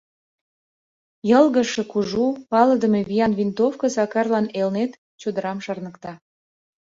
Йылгыжше, 1.29 1.83
кужу, 1.91 2.25
палыдыме 2.51 3.01
виян 3.09 3.33
винтовко 3.39 3.85
Сакарлан 3.95 4.45
Элнет 4.61 4.91
чодырам 5.21 5.57
шарныкта. 5.65 6.11